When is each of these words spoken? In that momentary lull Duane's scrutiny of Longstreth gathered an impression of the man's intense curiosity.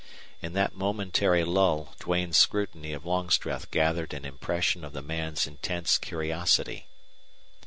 In 0.41 0.53
that 0.53 0.73
momentary 0.73 1.43
lull 1.43 1.93
Duane's 1.99 2.35
scrutiny 2.35 2.91
of 2.91 3.05
Longstreth 3.05 3.69
gathered 3.69 4.15
an 4.15 4.25
impression 4.25 4.83
of 4.83 4.93
the 4.93 5.03
man's 5.03 5.45
intense 5.45 5.99
curiosity. 5.99 6.87